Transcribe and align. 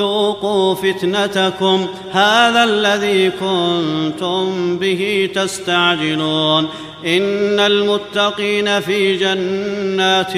ذوقوا 0.00 0.74
فتنتكم. 0.74 1.86
هذا 2.12 2.64
الذي 2.64 3.30
كنتم 3.30 4.76
به 4.78 5.30
تستعجلون. 5.34 6.68
إن 7.06 7.60
المتقين 7.60 8.80
في 8.80 9.16
جنات 9.16 10.36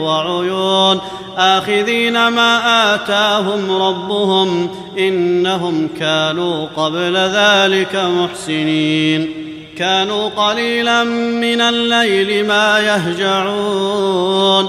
وعيون. 0.00 1.00
آخذين 1.36 2.28
ما 2.28 2.94
آتاهم 2.94 3.82
ربهم. 3.82 4.70
إنهم 4.98 5.88
كانوا 6.00 6.66
قبل 6.76 7.16
ذلك 7.16 7.96
محسنين. 7.96 9.44
كانوا 9.78 10.28
قليلا 10.28 11.04
من 11.04 11.60
الليل 11.60 12.46
ما 12.46 12.78
يهجعون. 12.78 14.68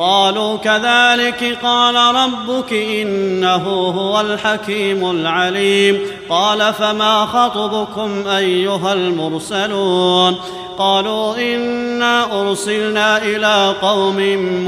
قالوا 0.00 0.56
كذلك 0.56 1.58
قال 1.62 1.94
ربك 2.14 2.72
إنه 2.72 3.64
هو 3.88 4.20
الحكيم 4.20 5.10
العليم. 5.10 6.00
قال 6.28 6.74
فما 6.74 7.26
خطبكم 7.26 8.28
أيها 8.28 8.92
المرسلون؟ 8.92 10.36
قالوا 10.78 11.54
إنا 11.54 12.40
أرسلنا 12.40 13.22
إلى 13.22 13.74
قوم 13.82 14.16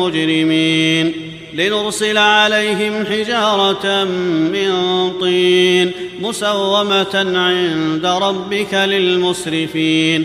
مجرمين 0.01 1.13
لنرسل 1.55 2.19
عليهم 2.19 3.07
حجارة 3.07 4.05
من 4.05 4.71
طين 5.21 5.93
مسومة 6.21 7.15
عند 7.15 8.07
ربك 8.07 8.75
للمسرفين. 8.75 10.25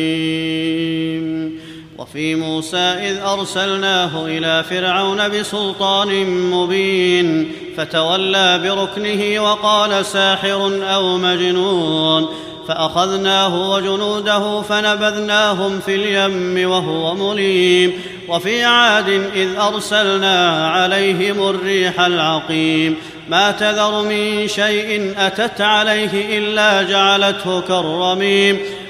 موسى 2.61 2.77
إذ 2.77 3.17
أرسلناه 3.17 4.25
إلى 4.25 4.63
فرعون 4.69 5.29
بسلطان 5.29 6.25
مبين 6.51 7.51
فتولى 7.77 8.59
بركنه 8.63 9.43
وقال 9.43 10.05
ساحر 10.05 10.79
أو 10.93 11.17
مجنون 11.17 12.29
فأخذناه 12.67 13.71
وجنوده 13.71 14.61
فنبذناهم 14.61 15.79
في 15.79 15.95
اليم 15.95 16.69
وهو 16.69 17.15
مليم 17.15 17.93
وفي 18.27 18.63
عاد 18.63 19.09
إذ 19.35 19.55
أرسلنا 19.59 20.67
عليهم 20.67 21.49
الريح 21.49 21.99
العقيم. 21.99 22.95
ما 23.29 23.51
تذر 23.51 24.01
من 24.01 24.47
شيء 24.47 25.13
أتت 25.17 25.61
عليه 25.61 26.37
إلا 26.37 26.83
جعلته 26.83 27.61
كالرميم. 27.61 28.59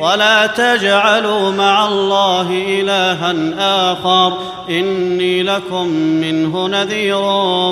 ولا 0.00 0.46
تجعلوا 0.46 1.50
مع 1.50 1.88
الله 1.88 2.48
إلها 2.50 3.34
آخر 3.92 4.38
إني 4.70 5.42
لكم 5.42 5.86
منه 5.96 6.66
نذير 6.66 7.22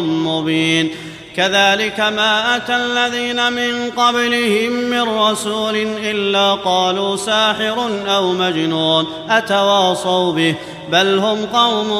مبين. 0.01 0.91
كذلك 1.37 2.01
ما 2.01 2.57
أتى 2.57 2.77
الذين 2.77 3.53
من 3.53 3.91
قبلهم 3.97 4.73
من 4.73 5.03
رسول 5.03 5.77
إلا 6.03 6.55
قالوا 6.55 7.17
ساحر 7.17 7.91
أو 8.09 8.33
مجنون 8.33 9.07
أتواصوا 9.31 10.33
به 10.33 10.55
بل 10.93 11.19
هم 11.19 11.47
قوم 11.47 11.91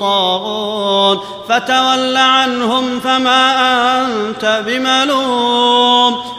طاغون. 0.00 1.20
فتول 1.48 2.16
عنهم 2.16 3.00
فما 3.00 3.52
أنت 4.04 4.62
بملوم. 4.66 6.15